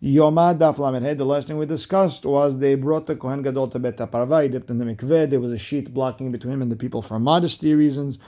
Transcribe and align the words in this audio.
Yomad 0.00 0.58
Daf 0.58 1.16
The 1.18 1.24
last 1.24 1.48
thing 1.48 1.58
we 1.58 1.66
discussed 1.66 2.24
was 2.24 2.56
they 2.56 2.76
brought 2.76 3.08
the 3.08 3.16
Kohen 3.16 3.42
Gadol 3.42 3.66
to 3.70 3.80
Bet 3.80 3.96
Parva. 3.96 4.44
He 4.44 4.48
dipped 4.48 4.70
in 4.70 4.78
the 4.78 4.84
mikveh. 4.84 5.28
There 5.28 5.40
was 5.40 5.52
a 5.52 5.58
sheet 5.58 5.92
blocking 5.92 6.30
between 6.30 6.54
him 6.54 6.62
and 6.62 6.70
the 6.70 6.76
people 6.76 7.02
for 7.02 7.18
modesty 7.18 7.74
reasons. 7.74 8.18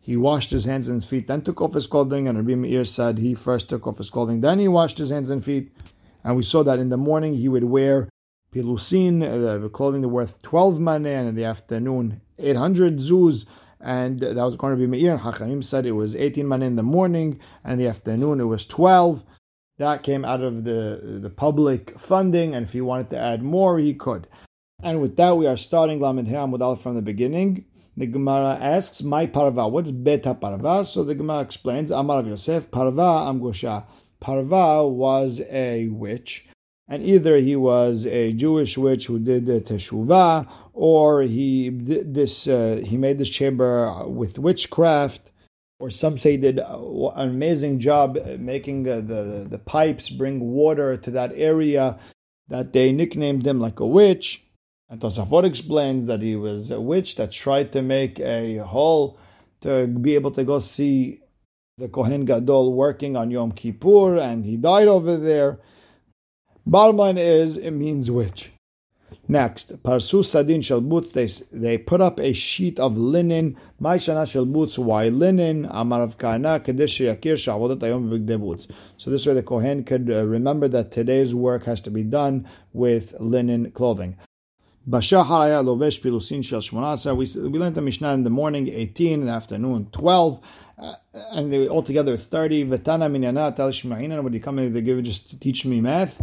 He 0.00 0.16
washed 0.16 0.50
his 0.50 0.64
hands 0.64 0.88
and 0.88 1.04
feet, 1.04 1.28
then 1.28 1.42
took 1.42 1.60
off 1.60 1.74
his 1.74 1.86
clothing. 1.86 2.26
And 2.26 2.38
Rabbi 2.38 2.54
Meir 2.54 2.86
said 2.86 3.18
he 3.18 3.34
first 3.34 3.68
took 3.68 3.86
off 3.86 3.98
his 3.98 4.08
clothing, 4.08 4.40
then 4.40 4.58
he 4.58 4.66
washed 4.66 4.96
his 4.96 5.10
hands 5.10 5.28
and 5.28 5.44
feet. 5.44 5.70
And 6.24 6.36
we 6.36 6.42
saw 6.42 6.62
that 6.62 6.78
in 6.78 6.88
the 6.88 6.96
morning 6.96 7.34
he 7.34 7.48
would 7.48 7.64
wear 7.64 8.08
pilusin, 8.54 9.22
uh, 9.22 9.68
clothing 9.68 10.10
worth 10.10 10.40
12 10.40 10.78
maneh, 10.78 11.18
and 11.18 11.28
in 11.28 11.34
the 11.34 11.44
afternoon 11.44 12.22
800 12.38 12.96
zuz. 12.96 13.44
And 13.78 14.20
that 14.20 14.36
was 14.36 14.56
going 14.56 14.74
to 14.74 14.80
be 14.80 14.86
Meir. 14.86 15.18
Hachamim 15.18 15.62
said 15.64 15.84
it 15.84 15.92
was 15.92 16.16
18 16.16 16.46
maneh 16.46 16.66
in 16.66 16.76
the 16.76 16.82
morning, 16.82 17.40
and 17.62 17.74
in 17.74 17.78
the 17.78 17.88
afternoon 17.88 18.40
it 18.40 18.44
was 18.44 18.64
12. 18.64 19.22
That 19.80 20.02
came 20.02 20.26
out 20.26 20.42
of 20.42 20.64
the, 20.64 21.20
the 21.22 21.30
public 21.30 21.98
funding, 21.98 22.54
and 22.54 22.66
if 22.66 22.72
he 22.74 22.82
wanted 22.82 23.08
to 23.10 23.18
add 23.18 23.42
more, 23.42 23.78
he 23.78 23.94
could. 23.94 24.26
And 24.82 25.00
with 25.00 25.16
that, 25.16 25.38
we 25.38 25.46
are 25.46 25.56
starting 25.56 26.00
Lamed 26.00 26.28
Hamud 26.28 26.82
from 26.82 26.96
the 26.96 27.02
beginning. 27.02 27.64
The 27.96 28.06
Gemara 28.06 28.58
asks, 28.60 29.02
"My 29.02 29.24
parva, 29.24 29.68
what's 29.68 29.90
beta 29.90 30.34
parva?" 30.34 30.84
So 30.84 31.02
the 31.02 31.14
Gemara 31.14 31.40
explains, 31.40 31.90
"Amar 31.90 32.22
Yosef, 32.24 32.70
parva 32.70 33.10
amgosha." 33.30 33.84
Parva 34.20 34.86
was 34.86 35.40
a 35.50 35.88
witch, 35.88 36.46
and 36.86 37.02
either 37.02 37.38
he 37.38 37.56
was 37.56 38.04
a 38.04 38.34
Jewish 38.34 38.76
witch 38.76 39.06
who 39.06 39.18
did 39.18 39.46
the 39.46 39.60
teshuvah, 39.62 40.46
or 40.74 41.22
he 41.22 41.70
this 41.70 42.46
uh, 42.46 42.82
he 42.84 42.98
made 42.98 43.16
this 43.18 43.30
chamber 43.30 44.06
with 44.06 44.38
witchcraft, 44.38 45.29
or 45.80 45.90
some 45.90 46.18
say 46.18 46.36
did 46.36 46.58
an 46.58 47.10
amazing 47.16 47.80
job 47.80 48.18
making 48.38 48.86
uh, 48.88 48.96
the 48.96 49.46
the 49.48 49.58
pipes 49.58 50.10
bring 50.10 50.38
water 50.40 50.96
to 50.98 51.10
that 51.10 51.32
area 51.34 51.98
that 52.48 52.72
they 52.72 52.92
nicknamed 52.92 53.46
him 53.46 53.58
like 53.60 53.80
a 53.80 53.86
witch. 53.86 54.42
And 54.90 55.00
Tosafot 55.00 55.44
explains 55.44 56.06
that 56.08 56.20
he 56.20 56.36
was 56.36 56.70
a 56.70 56.80
witch 56.80 57.16
that 57.16 57.32
tried 57.32 57.72
to 57.72 57.82
make 57.82 58.20
a 58.20 58.58
hole 58.58 59.18
to 59.62 59.86
be 59.86 60.14
able 60.14 60.32
to 60.32 60.44
go 60.44 60.60
see 60.60 61.20
the 61.78 61.88
Kohen 61.88 62.24
Gadol 62.26 62.74
working 62.74 63.16
on 63.16 63.30
Yom 63.30 63.52
Kippur, 63.52 64.18
and 64.18 64.44
he 64.44 64.56
died 64.56 64.88
over 64.88 65.16
there. 65.16 65.60
Bottom 66.66 66.96
line 66.96 67.18
is, 67.18 67.56
it 67.56 67.70
means 67.70 68.10
witch. 68.10 68.50
Next, 69.28 69.82
Parsu 69.82 70.24
Sadin 70.24 70.60
Shalbutz, 70.60 71.12
they, 71.12 71.28
they 71.52 71.78
put 71.78 72.00
up 72.00 72.18
a 72.18 72.32
sheet 72.32 72.78
of 72.78 72.96
linen. 72.96 73.56
Maishana 73.80 74.24
Shalbutz, 74.26 74.76
why 74.78 75.08
linen? 75.08 75.66
Amarav 75.66 76.18
Kana, 76.18 76.60
Kadesh 76.60 77.00
Yakir 77.00 77.34
Shavodat 77.34 77.78
Ayom 77.78 78.08
Vigdebutz. 78.08 78.70
So 78.98 79.10
this 79.10 79.26
way 79.26 79.34
the 79.34 79.42
Kohen 79.42 79.84
could 79.84 80.10
uh, 80.10 80.24
remember 80.24 80.68
that 80.68 80.92
today's 80.92 81.34
work 81.34 81.64
has 81.64 81.80
to 81.82 81.90
be 81.90 82.02
done 82.02 82.48
with 82.72 83.14
linen 83.20 83.70
clothing. 83.72 84.16
Bashahar 84.88 85.62
Lovesh 85.64 86.00
Pilusin 86.00 86.44
Shel 86.44 86.60
Shmonasa. 86.60 87.16
We 87.16 87.26
learned 87.58 87.76
the 87.76 87.82
Mishnah 87.82 88.12
in 88.14 88.24
the 88.24 88.30
morning, 88.30 88.68
18, 88.68 89.20
in 89.20 89.26
the 89.26 89.32
afternoon, 89.32 89.88
12. 89.92 90.40
Uh, 90.78 90.94
and 91.32 91.52
they, 91.52 91.68
altogether 91.68 92.14
it's 92.14 92.26
30. 92.26 92.64
Vetana 92.64 93.10
Minyana 93.10 93.54
Tal 93.54 93.70
Shma'ina. 93.70 94.32
You 94.32 94.40
come 94.40 94.58
in, 94.58 94.72
they 94.72 94.80
give 94.80 95.02
just 95.04 95.40
teach 95.40 95.66
me 95.66 95.80
math. 95.80 96.20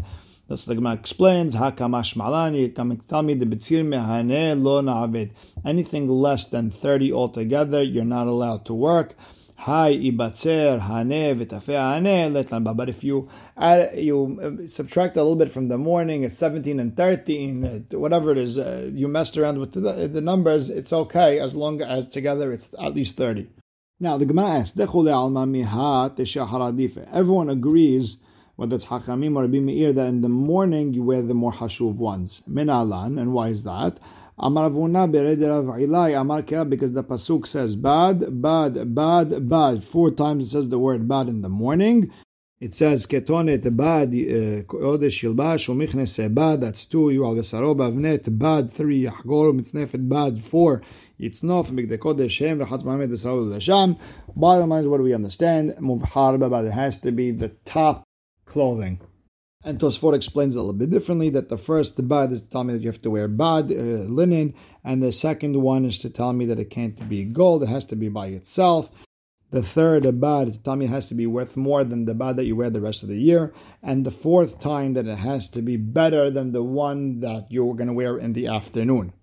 That's 0.50 0.64
the 0.64 0.76
Gemara 0.76 0.94
explains. 0.94 1.56
Hakamash 1.56 2.16
malani 2.16 2.73
kamiktalmi 2.73 3.38
the 3.38 3.45
betzir 3.45 3.84
mehane 3.84 4.62
lo 4.62 4.81
na'aved. 4.81 5.31
Anything 5.66 6.08
less 6.08 6.48
than 6.48 6.72
30 6.72 7.12
altogether, 7.12 7.84
you're 7.84 8.06
not 8.06 8.28
allowed 8.28 8.66
to 8.68 8.73
work. 8.73 9.16
Hi 9.58 9.94
ibatzer 9.94 10.80
hane 10.80 11.38
v'tafeh 11.38 12.02
hane 12.02 12.31
letlan. 12.31 12.78
But 12.78 12.88
if 12.88 13.03
you 13.03 13.30
add, 13.58 14.00
you 14.00 14.40
uh, 14.42 14.70
subtract 14.70 15.18
a 15.18 15.22
little 15.22 15.36
bit 15.36 15.52
from 15.52 15.68
the 15.68 15.78
morning, 15.78 16.23
it's 16.23 16.38
17 16.38 16.80
and 16.80 16.95
13, 16.95 17.66
uh, 17.66 17.80
whatever 17.98 18.31
it 18.31 18.38
is, 18.38 18.58
uh, 18.58 18.90
you 18.94 19.09
messed 19.09 19.38
around 19.38 19.59
with 19.59 19.73
the, 19.73 20.08
the, 20.08 20.22
numbers, 20.22 20.70
it's 20.70 20.94
okay 20.94 21.40
as 21.40 21.56
long 21.56 21.81
as 21.81 22.08
together 22.08 22.53
it's 22.53 22.69
at 22.79 22.94
least 22.94 23.18
30. 23.18 23.50
Now 24.00 24.18
the 24.18 24.25
Gemara 24.25 24.59
asks, 24.59 24.79
everyone 24.79 25.50
agrees, 27.50 28.16
whether 28.57 28.75
it's 28.75 28.85
Hachamim 28.85 29.35
or 29.38 29.44
Rabbi 29.44 29.59
Meir, 29.59 29.94
that 29.94 30.07
in 30.07 30.22
the 30.22 30.29
morning 30.29 30.94
you 30.94 31.03
wear 31.03 31.22
the 31.22 31.34
more 31.34 31.53
hashuv 31.53 31.95
ones. 31.95 32.41
Minalan, 32.50 33.22
and 33.22 33.31
why 33.31 33.50
is 33.50 33.63
that? 33.63 34.00
Amar 34.40 34.66
Amar 34.68 35.07
because 35.07 36.94
the 36.94 37.03
pasuk 37.03 37.47
says 37.47 37.75
bad, 37.75 38.41
bad, 38.41 38.94
bad, 38.94 39.50
bad. 39.50 39.84
Four 39.84 40.12
times 40.12 40.47
it 40.47 40.50
says 40.51 40.69
the 40.69 40.78
word 40.78 41.07
bad 41.07 41.28
in 41.28 41.41
the 41.41 41.50
morning. 41.50 42.12
It 42.59 42.73
says 42.73 43.06
ketonet 43.06 43.63
bad 43.75 44.09
uh, 44.09 44.63
kodesh 44.63 45.23
yilbash 45.23 45.67
umichnes 45.69 46.34
bad. 46.34 46.62
That's 46.62 46.85
two. 46.85 47.12
You 47.12 47.25
al 47.25 47.35
bavnet 47.35 48.38
bad. 48.38 48.73
Three 48.73 49.03
yachgor 49.06 49.59
mitznefet 49.59 50.09
bad. 50.09 50.44
Four. 50.46 50.81
Yitznof 51.19 51.69
migde 51.69 51.97
kodesh 52.00 52.31
shem 52.31 52.59
rachatz 52.59 52.84
mamed 52.84 53.09
v'saro 53.09 53.56
l'sham. 53.56 53.97
Bottom 54.35 54.69
line 54.69 54.81
is 54.81 54.88
what 54.88 55.01
we 55.01 55.13
understand? 55.13 55.75
Muvhar 55.79 56.40
bad. 56.40 56.66
It 56.66 56.72
has 56.73 56.97
to 56.97 57.12
be 57.12 57.31
the 57.31 57.50
top 57.66 58.06
clothing. 58.47 59.00
And 59.63 59.80
Tosfot 59.80 60.16
explains 60.16 60.56
a 60.56 60.59
little 60.59 60.74
bit 60.74 60.90
differently 60.90 61.30
that 61.31 61.50
the 61.50 61.58
first 61.58 62.08
bad 62.08 62.31
is 62.31 62.41
to 62.41 62.47
tell 62.47 62.63
me 62.63 62.74
that 62.74 62.81
you 62.81 62.91
have 62.91 63.02
to 63.02 63.09
wear 63.09 63.28
bad 63.28 63.66
uh, 63.72 64.06
linen, 64.08 64.53
and 64.84 65.03
the 65.03 65.12
second 65.12 65.62
one 65.62 65.84
is 65.84 66.00
to 66.00 66.09
tell 66.09 66.31
me 66.31 66.46
that 66.46 66.59
it 66.59 66.69
can't 66.69 67.09
be 67.09 67.24
gold; 67.25 67.63
it 67.63 67.69
has 67.69 67.85
to 67.85 67.96
be 67.96 68.08
by 68.08 68.28
itself. 68.28 68.90
The 69.50 69.63
third 69.63 70.03
bad 70.22 70.53
to 70.53 70.59
tell 70.59 70.75
me 70.75 70.85
it 70.85 70.90
has 70.90 71.08
to 71.08 71.16
be 71.16 71.25
worth 71.25 71.58
more 71.58 71.84
than 71.84 72.06
the 72.06 72.13
bad 72.13 72.35
that 72.35 72.46
you 72.46 72.56
wear 72.56 72.69
the 72.69 72.81
rest 72.81 73.02
of 73.02 73.09
the 73.09 73.19
year, 73.19 73.53
and 73.81 74.06
the 74.06 74.12
fourth 74.12 74.62
time 74.62 74.94
that 74.94 75.08
it 75.08 75.18
has 75.18 75.50
to 75.52 75.62
be 75.62 75.75
better 75.78 76.29
than 76.29 76.52
the 76.52 76.64
one 76.64 77.22
that 77.22 77.47
you're 77.50 77.75
going 77.75 77.88
to 77.88 77.94
wear 77.94 78.18
in 78.18 78.34
the 78.34 78.47
afternoon. 78.47 79.14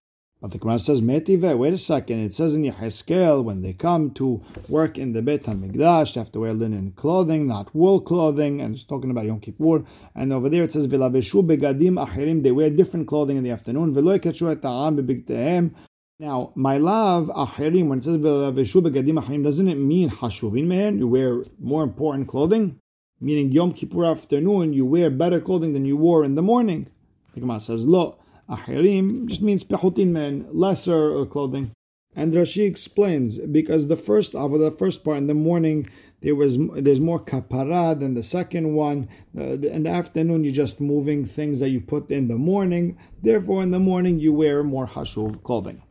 But 0.44 0.52
the 0.52 0.58
Quran 0.58 0.78
says, 0.78 1.00
Metive, 1.00 1.56
wait 1.56 1.72
a 1.72 1.78
second, 1.78 2.18
it 2.18 2.34
says 2.34 2.52
in 2.52 2.64
Yeheskel, 2.64 3.42
when 3.42 3.62
they 3.62 3.72
come 3.72 4.10
to 4.10 4.42
work 4.68 4.98
in 4.98 5.14
the 5.14 5.22
Beit 5.22 5.44
HaMikdash, 5.44 6.12
they 6.12 6.20
have 6.20 6.32
to 6.32 6.40
wear 6.40 6.52
linen 6.52 6.92
clothing, 6.96 7.46
not 7.46 7.74
wool 7.74 7.98
clothing, 7.98 8.60
and 8.60 8.74
it's 8.74 8.84
talking 8.84 9.10
about 9.10 9.24
Yom 9.24 9.40
Kippur. 9.40 9.86
And 10.14 10.34
over 10.34 10.50
there 10.50 10.64
it 10.64 10.72
says, 10.72 10.86
Vilaveshu 10.86 11.46
begadim 11.46 11.94
achirim, 11.94 12.42
they 12.42 12.50
wear 12.50 12.68
different 12.68 13.08
clothing 13.08 13.38
in 13.38 13.42
the 13.42 13.52
afternoon. 13.52 13.94
Velo 13.94 14.18
yeketshu 14.18 14.52
et 14.52 14.60
ta'am 14.60 14.98
bebigtehem. 14.98 15.70
Now, 16.18 16.52
my 16.54 16.76
love, 16.76 17.28
achirim, 17.28 17.88
when 17.88 18.00
it 18.00 18.04
says 18.04 18.18
Vilaveshu 18.18 18.82
begadim 18.82 19.24
achirim, 19.24 19.44
doesn't 19.44 19.66
it 19.66 19.76
mean 19.76 20.10
hashuvin 20.10 20.66
mehen? 20.66 20.98
You 20.98 21.08
wear 21.08 21.42
more 21.58 21.82
important 21.82 22.28
clothing? 22.28 22.78
Meaning 23.18 23.50
Yom 23.50 23.72
Kippur 23.72 24.04
afternoon, 24.04 24.74
you 24.74 24.84
wear 24.84 25.08
better 25.08 25.40
clothing 25.40 25.72
than 25.72 25.86
you 25.86 25.96
wore 25.96 26.22
in 26.22 26.34
the 26.34 26.42
morning. 26.42 26.90
The 27.32 27.40
Gemara 27.40 27.60
says, 27.60 27.86
Lo. 27.86 28.18
Ahirim 28.48 29.26
just 29.28 29.42
means 29.42 29.64
pechutin 29.64 30.08
men, 30.08 30.46
lesser 30.52 31.20
uh, 31.20 31.24
clothing. 31.24 31.72
And 32.16 32.32
Rashi 32.32 32.66
explains 32.66 33.38
because 33.38 33.88
the 33.88 33.96
first 33.96 34.32
for 34.32 34.58
the 34.58 34.70
first 34.70 35.02
part 35.02 35.18
in 35.18 35.26
the 35.26 35.34
morning 35.34 35.88
there 36.22 36.34
was 36.34 36.56
there's 36.76 37.00
more 37.00 37.20
kapara 37.20 37.98
than 37.98 38.14
the 38.14 38.22
second 38.22 38.74
one. 38.74 39.08
Uh, 39.36 39.58
in 39.76 39.82
the 39.82 39.90
afternoon, 39.90 40.44
you're 40.44 40.54
just 40.54 40.80
moving 40.80 41.26
things 41.26 41.60
that 41.60 41.68
you 41.68 41.80
put 41.80 42.10
in 42.10 42.28
the 42.28 42.36
morning. 42.36 42.96
Therefore, 43.22 43.62
in 43.62 43.72
the 43.72 43.78
morning 43.78 44.18
you 44.18 44.32
wear 44.32 44.62
more 44.62 44.86
hashuv 44.86 45.42
clothing. 45.42 45.82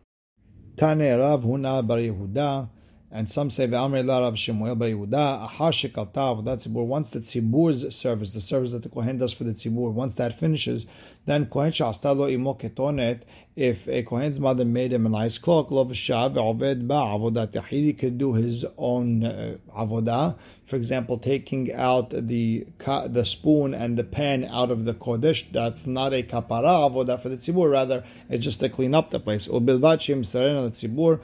Tane 0.78 1.20
Rav 1.20 1.44
Huna 1.44 1.86
Bar 1.86 1.98
Yehuda 1.98 2.70
and 3.16 3.32
some 3.32 3.52
say 3.52 3.68
Ve'amr 3.68 4.08
Rav 4.08 4.40
Shemuel 4.40 4.74
Bar 4.74 4.88
Yehuda, 4.88 5.48
Ahar 5.48 5.72
shekalta 5.72 6.16
avodat 6.16 6.64
tzibur, 6.64 6.84
once 6.84 7.12
the 7.12 7.20
tzibur's 7.20 7.96
service, 7.96 8.32
the 8.32 8.42
service 8.42 8.72
that 8.72 8.82
the 8.82 8.90
Kohen 8.90 9.20
does 9.20 9.32
for 9.32 9.44
the 9.44 9.52
tzibur, 9.52 9.92
once 9.94 10.16
that 10.16 10.40
finishes, 10.40 10.88
then 11.28 11.46
Kohen 11.46 11.72
sha'asta 11.72 12.18
lo 12.18 12.28
imo 12.28 12.56
ketonet, 12.56 13.22
if 13.56 13.88
a 13.88 14.02
Kohen's 14.02 14.40
mother 14.40 14.66
made 14.66 14.92
him 14.92 15.06
a 15.06 15.10
nice 15.10 15.38
cloak, 15.38 15.70
lo 15.70 15.86
v'shav 15.86 16.34
ve'oved 16.34 16.88
ba 16.88 17.52
yachid, 17.52 17.70
he 17.70 17.94
could 17.94 18.18
do 18.18 18.34
his 18.34 18.66
own 18.80 19.24
uh, 19.24 19.58
avodah, 19.78 20.36
for 20.66 20.78
example, 20.78 21.20
taking 21.20 21.72
out 21.72 22.10
the 22.10 22.66
the 22.80 23.24
spoon 23.26 23.76
and 23.76 23.96
the 23.96 24.04
pan 24.04 24.44
out 24.46 24.72
of 24.72 24.86
the 24.86 24.94
kodesh, 24.96 25.44
that's 25.52 25.86
not 25.86 26.14
a 26.14 26.24
kapara 26.24 26.90
avodah 26.90 27.22
for 27.22 27.30
the 27.30 27.38
tzibur, 27.38 27.72
rather 27.72 28.04
it's 28.28 28.44
just 28.44 28.60
to 28.60 28.70
clean 28.70 28.96
up 28.96 29.12
the 29.12 29.20
place. 29.20 29.48
Ubilvat 29.48 30.00
shim 30.00 30.26
serena 30.26 30.72
tzibur, 30.72 31.20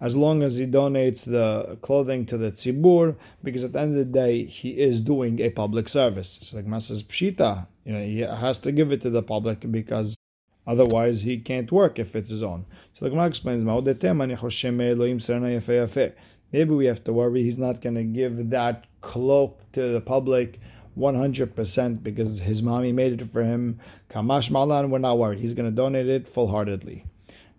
as 0.00 0.14
long 0.14 0.42
as 0.42 0.54
he 0.56 0.66
donates 0.66 1.24
the 1.24 1.76
clothing 1.82 2.24
to 2.26 2.38
the 2.38 2.52
tzibur, 2.52 3.16
because 3.42 3.64
at 3.64 3.72
the 3.72 3.80
end 3.80 3.98
of 3.98 4.06
the 4.06 4.12
day, 4.12 4.44
he 4.44 4.70
is 4.70 5.00
doing 5.00 5.40
a 5.40 5.50
public 5.50 5.88
service. 5.88 6.38
So 6.42 6.56
like 6.56 6.66
Masa's 6.66 7.02
Pshita, 7.02 7.66
you 7.84 7.92
know, 7.92 8.04
he 8.04 8.20
has 8.20 8.58
to 8.60 8.70
give 8.70 8.92
it 8.92 9.02
to 9.02 9.10
the 9.10 9.22
public 9.22 9.70
because 9.72 10.16
otherwise 10.66 11.22
he 11.22 11.38
can't 11.38 11.72
work 11.72 11.98
if 11.98 12.14
it's 12.14 12.30
his 12.30 12.42
own. 12.42 12.64
So 12.98 13.04
the 13.04 13.10
Gemara 13.10 13.26
explains, 13.26 13.64
Maybe 16.50 16.70
we 16.70 16.86
have 16.86 17.04
to 17.04 17.12
worry 17.12 17.42
he's 17.42 17.58
not 17.58 17.82
going 17.82 17.94
to 17.96 18.04
give 18.04 18.50
that 18.50 18.86
cloak 19.00 19.60
to 19.72 19.92
the 19.92 20.00
public 20.00 20.60
100% 20.98 22.02
because 22.02 22.38
his 22.38 22.62
mommy 22.62 22.92
made 22.92 23.20
it 23.20 23.32
for 23.32 23.44
him. 23.44 23.80
Kamash 24.10 24.50
Malan, 24.50 24.90
we're 24.90 24.98
not 24.98 25.18
worried. 25.18 25.40
He's 25.40 25.54
going 25.54 25.70
to 25.70 25.74
donate 25.74 26.08
it 26.08 26.26
full 26.28 26.48
heartedly. 26.48 27.04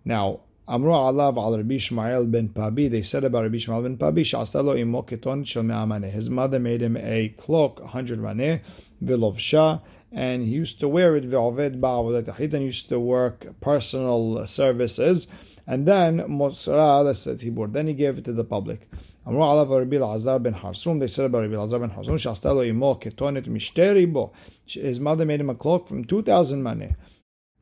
Now, 0.04 0.40
Amru 0.69 0.89
alav 0.91 1.37
al 1.37 1.57
Rabbi 1.57 1.77
Shmuel 1.77 2.31
ben 2.31 2.49
Pabi. 2.49 2.87
They 2.87 3.03
said 3.03 3.23
about 3.23 3.43
Rabbi 3.43 3.57
Shmuel 3.57 3.83
ben 3.83 3.97
Pabi, 3.97 4.23
Shasalo 4.23 4.75
imo 4.79 5.03
keton 5.03 5.43
shel 5.43 5.63
His 6.09 6.29
mother 6.29 6.59
made 6.59 6.81
him 6.81 6.97
a 6.97 7.29
cloak, 7.37 7.79
100 7.81 8.19
maneh, 8.19 8.61
vilovsha, 9.03 9.81
and 10.11 10.43
he 10.43 10.49
used 10.49 10.79
to 10.79 10.87
wear 10.87 11.15
it 11.17 11.29
ve'oved 11.29 11.79
ba'avodat 11.79 12.53
and 12.53 12.63
used 12.63 12.89
to 12.89 12.99
work 12.99 13.45
personal 13.61 14.47
services, 14.47 15.27
and 15.67 15.85
then 15.87 16.19
Mosra, 16.21 17.03
that's 17.05 17.25
the 17.25 17.35
Tibur. 17.35 17.71
Then 17.71 17.87
he 17.87 17.93
gave 17.93 18.17
it 18.17 18.25
to 18.25 18.33
the 18.33 18.43
public. 18.43 18.87
אמרו 19.27 19.51
עליו 19.51 19.67
רבי 19.71 19.97
אלעזר 19.97 20.37
בן 20.37 20.55
חרסום, 20.55 20.99
they 20.99 21.07
said 21.07 21.25
about 21.25 21.45
רבי 21.45 21.55
אלעזר 21.55 21.77
בן 21.77 21.89
חרסום, 21.95 22.17
שעשתה 22.17 22.53
לו 22.53 22.69
אמו 22.69 22.97
כתונת 23.01 23.47
משתי 23.47 23.89
ריבו. 23.89 24.31
His 24.67 24.99
mother 24.99 25.25
made 25.25 25.41
him 25.41 25.49
a 25.49 25.55
cloak 25.55 25.87
from 25.87 26.03
2,000 26.03 26.63
money. 26.63 26.93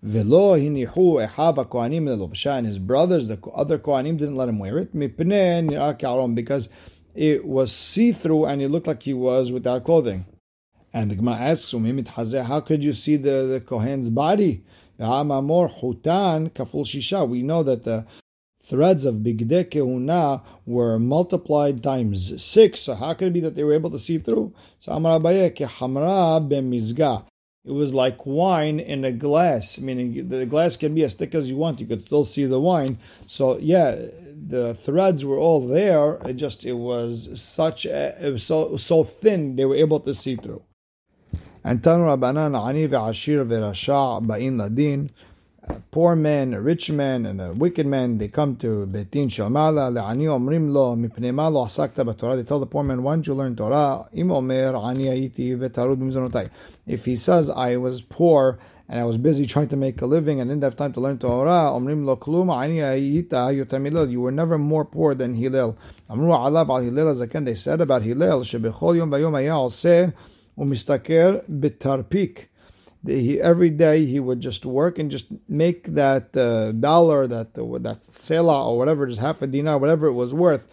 Velo 0.03 0.57
hinihu 0.57 1.27
ehava 1.27 1.65
kohanim 1.65 2.05
lelobsha, 2.05 2.59
and 2.59 2.67
his 2.67 2.79
brothers, 2.79 3.27
the 3.29 3.39
other 3.55 3.79
kohanim, 3.79 4.17
didn't 4.17 4.37
let 4.37 4.49
him 4.49 4.59
wear 4.59 4.79
it. 4.79 4.95
Mipnei 4.95 6.35
because 6.35 6.69
it 7.15 7.45
was 7.45 7.73
see-through 7.73 8.45
and 8.45 8.61
he 8.61 8.69
looked 8.69 8.87
like 8.87 9.03
he 9.03 9.13
was 9.13 9.51
without 9.51 9.85
clothing. 9.85 10.25
And 10.93 11.11
the 11.11 11.17
Gemara 11.17 11.37
asks, 11.37 11.73
how 11.73 12.61
could 12.61 12.85
you 12.85 12.93
see 12.93 13.17
the, 13.17 13.47
the 13.47 13.61
Kohen's 13.67 14.09
body? 14.09 14.63
Amamor 15.01 15.81
hutan 15.81 16.51
kaful 16.51 16.85
shisha. 16.85 17.29
We 17.29 17.43
know 17.43 17.63
that 17.65 17.83
the 17.85 18.07
threads 18.65 19.05
of 19.05 19.17
Bigde 19.17 19.71
Kehuna 19.71 20.43
were 20.65 20.99
multiplied 20.99 21.83
times 21.83 22.43
six. 22.43 22.81
So 22.81 22.95
how 22.95 23.15
could 23.15 23.29
it 23.29 23.33
be 23.33 23.41
that 23.41 23.57
they 23.57 23.65
were 23.65 23.75
able 23.75 23.91
to 23.91 23.99
see 23.99 24.19
through? 24.19 24.55
So 24.79 24.93
Amar 24.93 25.19
Abaye 25.19 25.57
hamra 25.57 26.41
bemizga. 26.49 27.25
It 27.65 27.73
was 27.73 27.93
like 27.93 28.25
wine 28.25 28.81
in 28.81 29.05
a 29.05 29.13
glass, 29.13 29.79
meaning 29.79 30.29
the 30.29 30.47
glass 30.47 30.77
can 30.77 30.95
be 30.95 31.05
as 31.05 31.15
thick 31.15 31.35
as 31.35 31.49
you 31.49 31.57
want. 31.57 31.81
You 31.81 31.87
could 31.87 32.05
still 32.05 32.25
see 32.25 32.47
the 32.47 32.61
wine. 32.61 32.99
So 33.27 33.59
yeah, 33.59 34.07
the 34.47 34.75
threads 34.85 35.25
were 35.25 35.39
all 35.39 35.67
there. 35.67 36.15
It 36.25 36.37
just 36.37 36.65
it 36.65 36.75
was 36.75 37.29
such 37.35 37.85
a, 37.85 38.27
it 38.27 38.31
was 38.33 38.45
so 38.45 38.77
so 38.77 39.05
thin 39.05 39.57
they 39.57 39.65
were 39.65 39.77
able 39.77 40.01
to 40.01 40.15
see 40.15 40.37
through. 40.37 40.63
And 41.65 41.83
Tanu 41.83 42.05
Rabbanan 42.17 42.57
Ani 42.57 42.89
ve'ashir 42.89 43.47
ve'rasha 43.47 44.25
ba'in 44.25 44.59
ladin 44.59 45.11
a 45.71 45.81
poor 45.91 46.17
man, 46.17 46.55
a 46.55 46.61
rich 46.61 46.91
man, 46.91 47.27
and 47.27 47.41
a 47.41 47.53
wicked 47.53 47.87
man, 47.87 48.19
they 48.19 48.29
come 48.29 48.57
to 48.57 48.87
Betin 48.91 49.29
Shamala, 49.29 49.93
Le'ani 49.93 50.25
Omrim 50.25 50.73
Lo, 50.73 50.97
Asakta. 50.97 52.37
They 52.37 52.43
tell 52.43 52.61
the 52.61 52.67
poor 52.67 52.83
man, 52.83 53.03
why 53.03 53.15
don't 53.15 53.27
you 53.27 53.35
learn 53.35 53.57
Torah? 53.57 54.09
If 56.87 57.05
he 57.05 57.17
says, 57.17 57.51
I 57.51 57.77
was 57.77 58.01
poor, 58.03 58.59
and 58.89 58.99
I 58.99 59.05
was 59.05 59.19
busy 59.19 59.45
trying 59.45 59.69
to 59.69 59.77
make 59.77 60.01
a 60.01 60.07
living 60.07 60.41
and 60.41 60.49
didn't 60.49 60.63
have 60.63 60.77
time 60.77 60.95
to 60.95 61.01
learn 61.01 61.19
Torah. 61.19 61.71
Omrim 61.75 62.07
lo 62.07 62.17
klum 62.17 62.51
ani 62.51 62.79
ayita 62.79 63.53
yotamilil. 63.55 64.11
You 64.11 64.23
were 64.23 64.33
never 64.33 64.57
more 64.57 64.87
poor 64.87 65.15
than 65.15 65.35
Hillel. 65.35 65.77
Amru 66.09 66.29
alav 66.29 66.71
al 66.71 66.79
Hillel 66.79 67.15
zaken. 67.15 67.45
They 67.45 67.55
said 67.55 67.83
about 67.83 68.03
Hillel 68.03 68.41
shebechol 68.45 68.97
yom 68.97 69.11
bayom 69.11 69.35
haya 69.35 69.51
oseh 69.51 70.15
umistaker 70.59 71.45
bitarpik 71.51 72.47
he, 73.09 73.41
every 73.41 73.71
day 73.71 74.07
he 74.07 74.21
would 74.21 74.41
just 74.41 74.65
work 74.65 74.99
and 74.99 75.11
just 75.11 75.27
make 75.49 75.95
that 75.95 76.37
uh, 76.37 76.73
dollar, 76.73 77.27
that 77.27 77.59
uh, 77.59 77.79
that 77.79 78.07
sela 78.07 78.67
or 78.67 78.79
whatever, 78.79 79.07
just 79.07 79.21
half 79.21 79.43
a 79.43 79.47
dinar, 79.47 79.79
whatever 79.79 80.07
it 80.07 80.13
was 80.13 80.35
worth. 80.35 80.67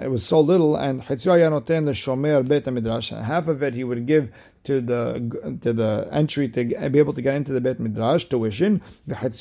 It 0.00 0.10
was 0.10 0.24
so 0.24 0.40
little, 0.40 0.76
and 0.76 1.02
the 1.02 1.92
shomer 1.92 2.48
bet 2.48 2.72
midrash. 2.72 3.10
Half 3.10 3.48
of 3.48 3.62
it 3.62 3.74
he 3.74 3.84
would 3.84 4.06
give 4.06 4.30
to 4.64 4.80
the 4.80 5.58
to 5.62 5.72
the 5.72 6.08
entry 6.12 6.48
to 6.48 6.64
be 6.64 6.98
able 6.98 7.12
to 7.12 7.22
get 7.22 7.34
into 7.34 7.52
the 7.52 7.60
bet 7.60 7.80
midrash 7.80 8.24
tuition. 8.24 8.80
And 9.06 9.34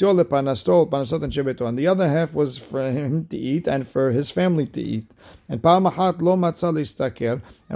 the 1.77 1.87
other 1.87 2.09
half 2.09 2.33
was 2.33 2.57
for 2.57 2.91
him 2.91 3.27
to 3.29 3.37
eat 3.37 3.67
and 3.67 3.87
for 3.87 4.11
his 4.11 4.31
family 4.31 4.65
to 4.67 4.81
eat. 4.81 5.09
And 5.47 5.63
and 5.63 5.85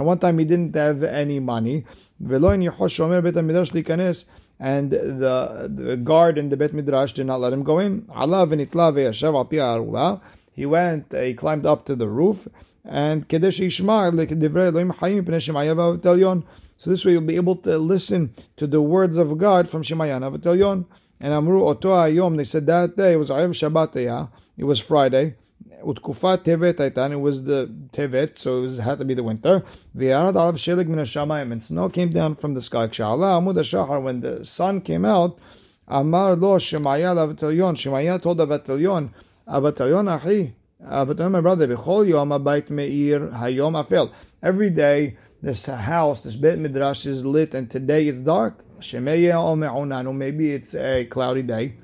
one 0.04 0.18
time 0.18 0.38
he 0.38 0.44
didn't 0.44 0.74
have 0.74 1.02
any 1.02 1.40
money 1.40 1.86
and 4.58 4.90
the, 4.90 5.70
the 5.74 5.96
guard 5.96 6.38
in 6.38 6.48
the 6.48 6.56
Bet 6.56 6.72
Midrash 6.72 7.12
did 7.12 7.26
not 7.26 7.40
let 7.40 7.52
him 7.52 7.62
go 7.62 7.78
in. 7.78 8.08
He 10.52 10.66
went, 10.66 11.12
he 11.12 11.34
climbed 11.34 11.66
up 11.66 11.84
to 11.86 11.94
the 11.94 12.08
roof, 12.08 12.48
and 12.84 13.26
so 13.28 13.38
this 16.90 17.04
way 17.04 17.12
you'll 17.12 17.22
be 17.22 17.36
able 17.36 17.56
to 17.56 17.78
listen 17.78 18.34
to 18.56 18.66
the 18.66 18.82
words 18.82 19.16
of 19.16 19.38
God 19.38 19.68
from 19.68 19.82
Shemaya 19.82 20.20
Navatalyon. 20.20 20.84
And 21.18 21.32
Amru 21.32 21.64
Oto 21.64 22.36
they 22.36 22.44
said 22.44 22.66
that 22.66 22.96
day, 22.96 23.14
it 23.14 23.16
was 23.16 23.30
Arev 23.30 23.50
Shabbat, 23.50 24.28
it 24.56 24.64
was 24.64 24.78
Friday. 24.78 25.34
Utkufat 25.82 26.44
Tevet 26.44 26.76
Aitan, 26.76 27.12
it 27.12 27.16
was 27.16 27.44
the 27.44 27.70
Tevet, 27.92 28.38
so 28.38 28.58
it 28.58 28.60
was, 28.62 28.78
had 28.78 28.98
to 28.98 29.04
be 29.04 29.14
the 29.14 29.22
winter. 29.22 29.62
V'yanad 29.96 30.34
alav 30.34 30.54
shelig 30.54 30.88
min 30.88 30.98
hashamayim, 30.98 31.52
and 31.52 31.62
snow 31.62 31.88
came 31.88 32.12
down 32.12 32.34
from 32.34 32.54
the 32.54 32.62
sky. 32.62 32.88
K'shala 32.88 33.40
amud 33.40 33.56
shahar, 33.64 34.02
when 34.02 34.20
the 34.20 34.44
sun 34.44 34.80
came 34.80 35.04
out, 35.04 35.38
Amar 35.88 36.34
lo 36.34 36.58
Shemaya 36.58 37.14
lavatilion, 37.14 37.76
Shemaya 37.76 38.20
told 38.20 38.38
Avatilion, 38.38 39.10
Avatilion 39.46 40.10
achi, 40.10 40.56
Avatilion 40.84 41.30
my 41.30 41.40
brother, 41.40 41.68
b'chol 41.68 42.08
yom 42.08 42.30
abayit 42.30 42.70
meir 42.70 43.20
hayom 43.20 43.74
afel. 43.82 44.12
Every 44.42 44.70
day, 44.70 45.16
this 45.42 45.66
house, 45.66 46.22
this 46.22 46.36
Beit 46.36 46.58
Midrash 46.58 47.06
is 47.06 47.24
lit, 47.24 47.54
and 47.54 47.70
today 47.70 48.08
it's 48.08 48.20
dark. 48.20 48.64
Shemeya 48.80 49.34
o 49.34 49.54
me'onanu, 49.54 50.14
maybe 50.14 50.52
it's 50.52 50.74
a 50.74 51.04
cloudy 51.06 51.42
day. 51.42 51.74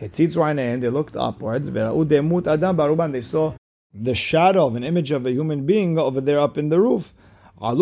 They 0.00 0.88
looked 0.88 1.14
upwards. 1.14 1.70
They 1.70 3.20
saw 3.20 3.54
the 3.92 4.14
shadow 4.14 4.66
of 4.66 4.76
an 4.76 4.84
image 4.84 5.10
of 5.10 5.26
a 5.26 5.30
human 5.30 5.66
being 5.66 5.98
over 5.98 6.22
there 6.22 6.40
up 6.40 6.56
in 6.56 6.70
the 6.70 6.80
roof. 6.80 7.12
They 7.60 7.74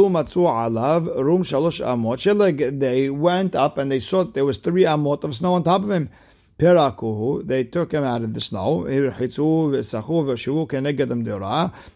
went 3.11 3.55
up 3.55 3.79
and 3.79 3.93
they 3.93 4.01
saw 4.01 4.25
there 4.25 4.45
was 4.45 4.59
three 4.59 4.83
amot 4.83 5.23
of 5.23 5.37
snow 5.37 5.55
on 5.55 5.63
top 5.63 5.85
of 5.85 5.91
him. 5.91 6.11
They 6.59 7.63
took 7.65 7.93
him 7.93 8.03
out 8.03 8.23
of 8.23 8.35
the 8.35 8.41
snow. 8.41 8.83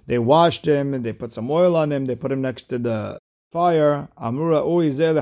They 0.06 0.18
washed 0.18 0.66
him 0.66 0.94
and 0.94 1.04
they 1.04 1.12
put 1.12 1.32
some 1.32 1.50
oil 1.50 1.74
on 1.74 1.90
him. 1.90 2.04
They 2.04 2.14
put 2.14 2.30
him 2.30 2.42
next 2.42 2.68
to 2.68 2.78
the 2.78 3.18
fire. 3.50 4.08
They 4.16 4.92
said, 4.92 5.16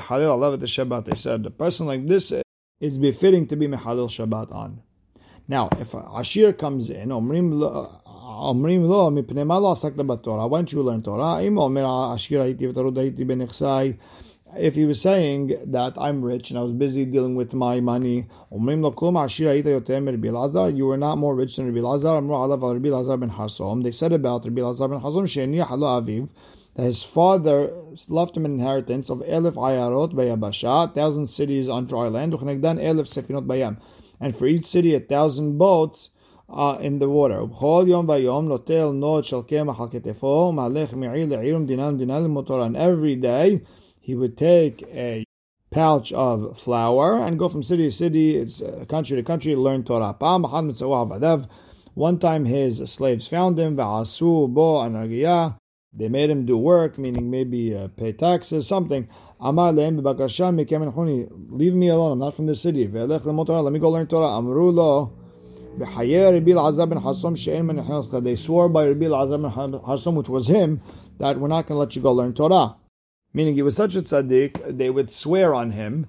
a 1.47 1.50
person 1.50 1.87
like 1.87 2.06
this 2.06 2.32
is 2.81 2.99
befitting 2.99 3.47
to 3.47 3.56
be 3.56 3.67
Mehalil 3.67 4.11
Shabbat 4.11 4.52
on. 4.52 4.82
Now, 5.50 5.69
if 5.81 5.93
Ashir 5.94 6.52
comes 6.52 6.91
in, 6.91 7.08
Omrim 7.08 7.50
Omrim 8.06 8.87
lo, 8.87 9.11
mipnei 9.11 9.44
ma 9.44 9.56
lo 9.58 9.75
asakta 9.75 10.06
b'Torah, 10.06 10.49
why 10.49 10.58
don't 10.58 10.73
you 10.73 10.81
learn 10.81 11.02
Torah? 11.02 11.43
Im 11.43 11.58
omer 11.58 12.14
Ashir 12.14 12.41
haiti 12.41 12.69
v'tarud 12.69 12.97
haiti 12.97 13.25
b'nechsai, 13.25 13.99
if 14.56 14.76
he 14.76 14.85
was 14.85 15.00
saying 15.00 15.56
that 15.73 15.94
I'm 15.99 16.23
rich 16.23 16.50
and 16.50 16.58
I 16.61 16.62
was 16.62 16.73
busy 16.73 17.05
dealing 17.05 17.35
with 17.35 17.52
my 17.52 17.81
money, 17.81 18.29
lo 18.52 18.92
klum 18.92 19.25
Ashir 19.25 19.49
haiti 19.49 19.71
yotem 19.71 20.07
Rabbi 20.07 20.30
Lazar, 20.30 20.71
you 20.71 20.87
were 20.87 20.97
not 20.97 21.19
more 21.19 21.35
rich 21.35 21.57
than 21.57 21.75
Lazar, 21.75 22.19
Amru 22.19 22.37
alav 22.37 22.62
Rabbi 22.73 22.88
Lazar 22.88 23.16
ben 23.16 23.30
Harsom, 23.30 23.83
they 23.83 23.90
said 23.90 24.12
about 24.12 24.47
Lazar 24.47 24.87
ben 24.87 25.00
Harsom, 25.00 25.26
she'eni 25.26 25.59
halo 25.59 26.00
aviv, 26.00 26.28
that 26.76 26.85
his 26.85 27.02
father 27.02 27.73
left 28.07 28.37
him 28.37 28.45
an 28.45 28.52
inheritance 28.52 29.11
of 29.11 29.19
Elif 29.19 29.54
Ayarot 29.54 30.12
Bayabasha, 30.12 30.95
thousand 30.95 31.26
cities 31.26 31.69
on 31.69 31.87
dry 31.87 32.07
land, 32.07 32.35
Uchnegdan 32.35 32.78
Elif 32.80 33.09
Sefinot 33.09 33.47
Bayam 33.49 33.78
and 34.21 34.37
for 34.37 34.47
each 34.47 34.67
city 34.67 34.95
a 34.95 35.00
thousand 35.00 35.59
boats 35.59 36.11
uh, 36.49 36.79
in 36.81 36.99
the 36.99 37.09
water. 37.09 37.41
And 42.62 42.77
every 42.77 43.17
day 43.17 43.62
he 44.00 44.15
would 44.15 44.37
take 44.37 44.83
a 44.93 45.25
pouch 45.71 46.12
of 46.12 46.59
flour 46.59 47.19
and 47.23 47.39
go 47.39 47.49
from 47.49 47.62
city 47.62 47.85
to 47.85 47.93
city, 47.93 48.37
it's 48.37 48.61
uh, 48.61 48.85
country 48.89 49.17
to 49.17 49.23
country 49.23 49.55
learn 49.55 49.85
Torah. 49.85 50.17
One 51.95 52.19
time 52.19 52.45
his 52.45 52.91
slaves 52.91 53.27
found 53.27 53.59
him, 53.59 53.77
they 55.92 56.09
made 56.09 56.30
him 56.30 56.47
do 56.47 56.56
work, 56.56 56.99
meaning 56.99 57.30
maybe 57.30 57.75
uh, 57.75 57.88
pay 57.88 58.12
taxes, 58.12 58.66
something. 58.66 59.09
Leave 59.40 59.64
me 61.75 61.88
alone. 61.88 62.12
I'm 62.12 62.18
not 62.18 62.35
from 62.35 62.47
the 62.47 62.54
city. 62.54 62.87
Let 62.87 63.25
me 63.25 63.78
go 63.78 63.90
learn 63.90 64.06
Torah. 64.06 64.40
They 68.20 68.37
swore 68.37 68.68
by 68.68 68.87
Rabbi 68.87 69.04
Elazar 69.06 69.42
ben 69.42 69.80
Hasom, 69.80 70.14
which 70.14 70.28
was 70.28 70.47
him, 70.47 70.80
that 71.18 71.38
we're 71.40 71.49
not 71.49 71.66
going 71.66 71.76
to 71.76 71.80
let 71.80 71.97
you 71.97 72.02
go 72.02 72.12
learn 72.12 72.35
Torah. 72.35 72.76
Meaning 73.32 73.54
he 73.54 73.62
was 73.62 73.76
such 73.76 73.94
a 73.94 74.02
tzaddik, 74.02 74.76
they 74.76 74.90
would 74.90 75.11
swear 75.11 75.54
on 75.54 75.70
him, 75.70 76.06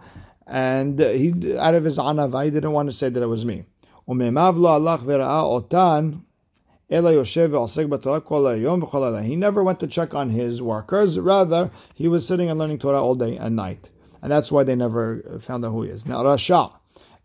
and 0.47 0.99
he, 0.99 1.55
out 1.57 1.75
of 1.75 1.83
his 1.83 1.97
anava, 1.97 2.43
he 2.43 2.51
didn't 2.51 2.71
want 2.71 2.89
to 2.89 2.93
say 2.93 3.09
that 3.09 3.21
it 3.21 3.27
was 3.27 3.45
me. 3.45 3.63
He 6.91 6.97
never 9.35 9.63
went 9.63 9.79
to 9.79 9.87
check 9.87 10.13
on 10.13 10.29
his 10.29 10.61
workers. 10.61 11.17
Rather, 11.17 11.71
he 11.95 12.09
was 12.09 12.27
sitting 12.27 12.49
and 12.49 12.59
learning 12.59 12.79
Torah 12.79 13.01
all 13.01 13.15
day 13.15 13.37
and 13.37 13.55
night. 13.55 13.89
And 14.21 14.29
that's 14.29 14.51
why 14.51 14.65
they 14.65 14.75
never 14.75 15.39
found 15.41 15.63
out 15.63 15.71
who 15.71 15.83
he 15.83 15.89
is. 15.89 16.05
Now, 16.05 16.21
Rasha. 16.23 16.73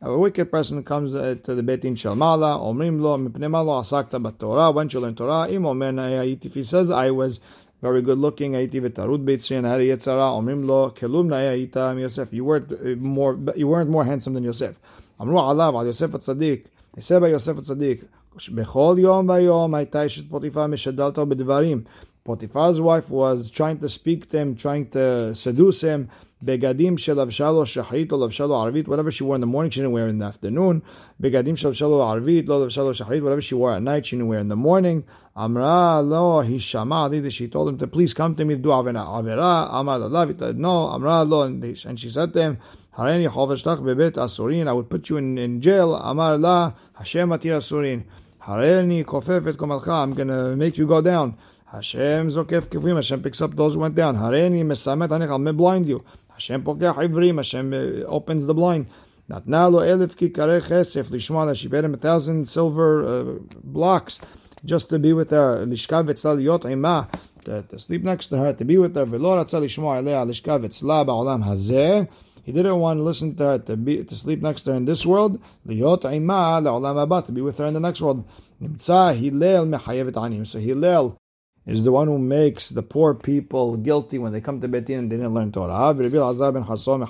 A 0.03 0.17
wicked 0.17 0.51
person 0.51 0.85
comes 0.85 1.15
uh, 1.15 1.37
to 1.43 1.55
the 1.55 1.63
Beit 1.63 1.85
in 1.85 1.95
Shalmala, 1.95 2.61
Omrim 2.61 3.01
Mipnemalo, 3.01 3.81
Asakta 3.83 4.23
bat 4.23 4.39
Torah, 4.39 4.71
when 4.71 4.91
you 4.91 5.01
learn 5.01 5.15
Torah, 5.17 5.49
Imomen, 5.51 5.99
if 6.45 6.53
he 6.53 6.63
says, 6.63 6.91
I 6.91 7.11
was 7.11 7.41
very 7.81 8.03
good 8.03 8.19
looking, 8.19 8.53
Aiti 8.53 8.75
v'tarud 8.75 9.25
beitzri, 9.25 9.57
and 9.57 9.67
Hari 9.67 9.89
Yetzara, 9.89 10.39
Omrim 10.39 10.67
lo, 10.67 10.91
Kelum 10.91 11.29
na'ayita, 11.29 11.99
Yosef, 11.99 12.31
you 12.31 12.45
weren't 12.45 12.71
uh, 12.71 12.95
more, 12.99 13.39
you 13.57 13.67
weren't 13.69 13.89
more 13.89 14.05
handsome 14.05 14.35
than 14.35 14.45
Yosef. 14.45 14.77
Amru 15.19 15.37
alav, 15.37 15.73
al 15.75 15.87
Yosef 15.87 16.15
at 16.15 16.21
Sadiq, 16.21 16.67
they 16.95 17.01
said 17.01 17.21
by 17.23 17.29
Yosef 17.29 17.57
at 17.57 17.65
Sadiq, 17.65 18.07
Bechol 18.37 19.01
yom 19.01 19.27
vayom 19.27 19.73
ha'itayishet 19.73 20.29
Potiphar 20.29 20.69
meshadalta 20.69 21.27
bedvarim. 21.27 21.87
Potiphar's 22.25 22.81
wife 22.81 23.09
was 23.09 23.51
trying 23.51 23.79
to 23.79 23.89
speak 23.89 24.29
to 24.31 24.39
him, 24.39 24.57
trying 24.57 24.91
to 24.91 25.35
seduce 25.35 25.81
him. 25.81 26.11
Begadim 26.45 26.99
shelavshalo 26.99 27.65
shahrit 27.65 28.13
or 28.13 28.19
lavshalo 28.19 28.51
arvit, 28.51 28.89
whatever 28.89 29.11
she 29.11 29.25
wore 29.25 29.37
in 29.37 29.41
the 29.41 29.47
morning, 29.47 29.71
she 29.71 29.81
didn't 29.81 29.93
wear 29.93 30.07
in 30.07 30.19
the 30.19 30.27
afternoon. 30.27 30.83
Begadim 31.23 31.57
shelavshalo 31.57 31.99
arvit, 32.01 32.47
lo 32.47 32.67
lavshalo 32.67 32.93
shahrit, 32.93 33.23
whatever 33.23 33.41
she 33.41 33.55
wore 33.55 33.73
at 33.73 33.83
night, 33.83 34.05
she 34.05 34.17
didn't 34.17 34.29
wear 34.29 34.41
in 34.41 34.49
the 34.49 34.57
morning. 34.57 35.05
Amra 35.35 36.03
lo 36.03 36.43
hishama 36.43 37.31
she 37.33 37.49
told 37.49 37.71
him 37.71 37.79
to 37.79 37.87
please 37.87 38.13
come 38.13 38.35
to 38.35 38.45
me, 38.45 38.57
do 38.57 38.69
avena 38.69 39.07
avera. 39.07 39.69
Amar 39.73 39.99
lalav, 39.99 40.57
no, 40.57 40.89
amra 40.91 41.23
lo, 41.23 41.43
and 41.43 41.99
she 41.99 42.11
said 42.11 42.35
to 42.35 42.43
him, 42.43 42.59
hareni 42.99 43.31
chovashtach 43.31 43.81
bebet 43.81 44.17
asurin, 44.17 44.69
I 44.69 44.75
would 44.75 44.91
put 44.91 45.09
you 45.09 45.17
in, 45.17 45.39
in 45.39 45.63
jail. 45.63 45.95
Amar 45.95 46.37
la, 46.37 46.73
Hashem 46.95 47.31
atir 47.31 47.57
asurin. 47.57 48.05
Hareni 48.47 49.05
kofef 49.05 49.49
et 49.49 49.57
komalcha, 49.57 49.89
I'm 49.89 50.15
going 50.15 50.29
to 50.29 50.55
make 50.55 50.79
you 50.79 50.87
go 50.87 51.01
down. 51.03 51.37
Hashem 51.67 52.31
zokef 52.31 52.69
kivrim. 52.69 52.95
Hashem 52.95 53.21
picks 53.21 53.41
up 53.41 53.57
those 53.57 53.75
who 53.75 53.81
went 53.81 53.97
down. 53.97 54.17
Hareni 54.17 54.65
mesamet 54.65 55.09
anich. 55.09 55.29
I'll 55.29 55.53
blind 55.53 55.89
you. 55.89 56.05
Hashem 56.33 56.63
pokech 56.63 56.95
ivrim. 56.95 57.39
Hashem 57.39 57.73
uh, 57.73 58.07
opens 58.07 58.47
the 58.47 58.55
blind. 58.55 58.87
Lo 59.29 59.37
elif 59.41 60.15
kikare 60.15 60.63
chesef 60.63 61.07
lishma. 61.07 61.47
That 61.47 61.59
she 61.59 61.67
paid 61.67 61.83
him 61.83 61.95
a 61.95 61.97
thousand 61.97 62.49
silver 62.49 63.05
uh, 63.05 63.39
blocks 63.65 64.21
just 64.65 64.91
to 64.91 65.01
be 65.01 65.13
with 65.13 65.31
her. 65.31 65.67
Etzla 65.67 66.05
liyot 66.05 66.71
ima. 66.71 67.09
To, 67.47 67.63
to 67.63 67.79
sleep 67.81 68.05
next 68.05 68.29
to 68.29 68.39
her, 68.39 68.53
to 68.53 68.65
be 68.65 68.79
with 68.79 68.95
her. 68.95 69.07
V'lo 69.07 69.45
ratzah 69.45 69.61
lishma 69.61 70.05
lishkav 70.05 70.65
etzla 70.65 71.05
ba'olam 71.05 71.45
hazeh. 71.45 72.09
He 72.47 72.53
didn't 72.53 72.79
want 72.79 73.01
to 73.01 73.03
listen 73.03 73.35
to 73.39 73.43
her 73.43 73.59
to 73.59 73.77
be 73.77 74.05
to 74.05 74.15
sleep 74.15 74.41
next 74.41 74.63
to 74.63 74.71
her 74.71 74.77
in 74.77 74.85
this 74.85 75.05
world. 75.05 75.43
Liyot 75.67 76.05
ima 76.05 76.61
la'olam 76.63 76.95
haba 76.95 77.27
to 77.27 77.33
be 77.33 77.41
with 77.41 77.59
her 77.59 77.67
in 77.67 77.75
the 77.75 77.81
next 77.81 78.01
world. 78.01 78.25
Mechayevet 78.63 80.17
anim. 80.17 80.47
So 80.47 80.61
Hillel 80.61 81.19
is 81.67 81.83
the 81.83 81.91
one 81.91 82.07
who 82.07 82.19
makes 82.19 82.69
the 82.69 82.85
poor 82.85 83.15
people 83.15 83.77
guilty 83.77 84.19
when 84.19 84.33
they 84.33 84.41
come 84.41 84.61
to 84.61 84.69
Beit 84.69 84.85
Din 84.85 85.01
and 85.01 85.11
they 85.11 85.17
didn't 85.17 85.35
learn 85.35 85.51
Torah. 85.51 85.89
And 85.89 85.99
Rabbi 85.99 86.17
Azar 86.17 86.53
ben 86.53 86.63
Hasom 86.63 87.01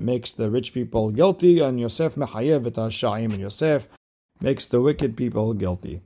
makes 0.00 0.30
the 0.30 0.48
rich 0.48 0.72
people 0.72 1.10
guilty, 1.10 1.58
and 1.58 1.80
Yosef 1.80 2.14
mechayev 2.14 2.68
et 2.68 2.78
and 2.78 3.40
Yosef 3.40 3.88
makes 4.40 4.66
the 4.66 4.80
wicked 4.80 5.16
people 5.16 5.54
guilty. 5.54 6.02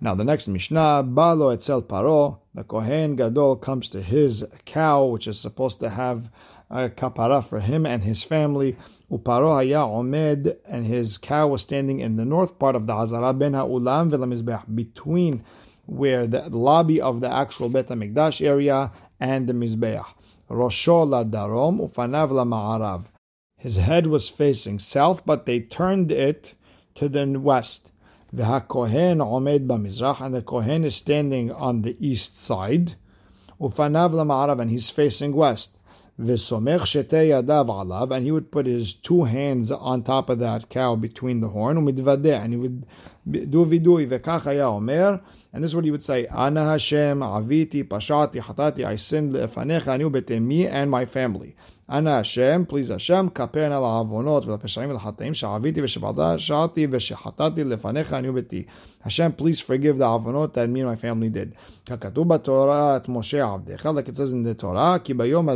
Now 0.00 0.14
the 0.14 0.24
next 0.24 0.48
Mishnah, 0.48 1.04
Balo 1.04 1.54
etzel 1.54 1.82
paro, 1.82 2.38
the 2.54 2.64
Kohen 2.64 3.16
Gadol 3.16 3.56
comes 3.56 3.88
to 3.90 4.02
his 4.02 4.44
cow, 4.64 5.04
which 5.04 5.26
is 5.26 5.38
supposed 5.38 5.78
to 5.80 5.88
have 5.88 6.28
a 6.68 6.88
kapara 6.88 7.46
for 7.46 7.60
him 7.60 7.86
and 7.86 8.02
his 8.02 8.22
family. 8.22 8.76
Uparo 9.10 9.54
haya 9.54 9.86
omed, 9.86 10.56
and 10.66 10.84
his 10.84 11.16
cow 11.16 11.46
was 11.46 11.62
standing 11.62 12.00
in 12.00 12.16
the 12.16 12.24
north 12.24 12.58
part 12.58 12.74
of 12.74 12.86
the 12.86 12.92
Hazara 12.92 13.38
ben 13.38 13.54
ha'ulam 13.54 14.10
ve'lamizbech, 14.10 14.74
between 14.74 15.44
where 15.86 16.26
the 16.26 16.48
lobby 16.50 17.00
of 17.00 17.20
the 17.20 17.32
actual 17.32 17.68
Bet 17.68 17.88
HaMikdash 17.88 18.44
area 18.44 18.90
and 19.20 19.46
the 19.46 19.52
Mizbeach. 19.52 20.06
Rosho 20.50 21.08
la 21.08 21.22
darom 21.24 21.78
ufanav 21.78 22.30
la 22.32 22.44
ma'arav. 22.44 23.04
His 23.58 23.76
head 23.76 24.08
was 24.08 24.28
facing 24.28 24.80
south, 24.80 25.24
but 25.24 25.46
they 25.46 25.60
turned 25.60 26.10
it 26.10 26.54
to 26.96 27.08
the 27.08 27.26
west. 27.38 27.90
V'hakohen 28.34 29.18
omed 29.18 29.66
b'mizrach, 29.68 30.20
and 30.20 30.34
the 30.34 30.42
kohen 30.42 30.84
is 30.84 30.96
standing 30.96 31.52
on 31.52 31.82
the 31.82 31.96
east 32.04 32.38
side. 32.38 32.94
Ufanav 33.60 34.12
la 34.12 34.52
and 34.54 34.70
he's 34.70 34.90
facing 34.90 35.34
west. 35.36 35.78
V'somech 36.20 36.80
shetei 36.80 37.28
yadav 37.28 37.66
alav, 37.66 38.14
and 38.14 38.24
he 38.24 38.32
would 38.32 38.50
put 38.50 38.66
his 38.66 38.94
two 38.94 39.22
hands 39.24 39.70
on 39.70 40.02
top 40.02 40.28
of 40.28 40.40
that 40.40 40.68
cow 40.68 40.96
between 40.96 41.40
the 41.40 41.48
horn, 41.48 41.76
umidvadeh, 41.76 42.42
and 42.42 42.52
he 42.52 42.58
would 42.58 42.86
do 43.30 43.64
vidui, 43.64 44.08
v'kach 44.08 44.46
omer, 44.46 45.20
and 45.52 45.62
this 45.62 45.70
is 45.70 45.76
what 45.76 45.84
he 45.84 45.92
would 45.92 46.02
say, 46.02 46.26
Ana 46.26 46.64
Hashem, 46.64 47.20
aviti, 47.20 47.84
pashati, 47.86 48.42
hatati, 48.42 48.84
I 48.84 48.96
sinned 48.96 49.32
me 50.48 50.66
and 50.66 50.90
my 50.90 51.06
family. 51.06 51.54
Ana 51.86 52.12
Hashem, 52.12 52.64
please 52.64 52.88
Hashem, 52.88 53.28
kaper 53.28 53.64
al 53.64 53.82
ha'avonot 53.82 54.46
ve'lapeshaim 54.46 54.98
v'l'chateim 54.98 55.34
she'aviti 55.34 55.82
v'shebadashati 55.82 56.88
v'shehatati 56.88 57.58
lefanecha 57.58 58.12
anu. 58.12 58.64
Hashem, 59.02 59.32
please 59.34 59.60
forgive 59.60 59.98
the 59.98 60.06
avonot 60.06 60.54
that 60.54 60.70
me 60.70 60.80
and 60.80 60.88
my 60.88 60.96
family 60.96 61.28
did. 61.28 61.54
Kakatu 61.84 62.24
b'Torah 62.24 62.96
at 62.96 63.04
Moshe 63.04 63.38
avdecha, 63.38 63.94
like 63.94 64.08
it 64.08 64.16
says 64.16 64.32
in 64.32 64.44
the 64.44 64.54
Torah, 64.54 64.98
ki 65.04 65.12
bayom 65.12 65.52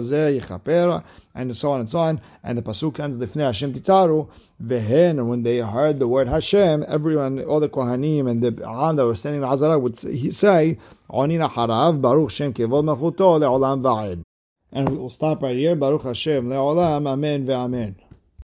and 1.34 1.56
so 1.56 1.72
on 1.72 1.80
and 1.80 1.88
so 1.88 1.98
on. 1.98 2.20
And 2.44 2.58
the 2.58 2.62
pasuk 2.62 3.00
ends, 3.00 3.16
lifnei 3.16 3.46
Hashem 3.46 3.72
titaru, 3.72 4.28
v'hen, 4.62 5.28
when 5.28 5.42
they 5.42 5.60
heard 5.60 5.98
the 5.98 6.08
word 6.08 6.28
Hashem, 6.28 6.84
everyone, 6.86 7.42
all 7.44 7.60
the 7.60 7.70
kohanim 7.70 8.28
and 8.28 8.42
the 8.42 8.66
on 8.66 8.96
that 8.96 9.06
were 9.06 9.16
standing 9.16 9.40
in 9.40 9.48
the 9.48 9.54
Azara 9.54 9.78
would 9.78 9.98
say, 9.98 10.78
onina 11.08 11.48
harav 11.48 12.02
baruch 12.02 12.32
shem 12.32 12.52
kevod 12.52 12.84
machuto 12.84 13.40
le'olam 13.40 13.80
va'ed. 13.80 14.22
And 14.72 14.98
we'll 14.98 15.10
stop 15.10 15.42
right 15.42 15.56
here. 15.56 15.74
Baruch 15.74 16.02
Hashem. 16.02 16.48
Le'olam. 16.48 17.06
Amen 17.08 17.46
ve'amen. 17.46 17.94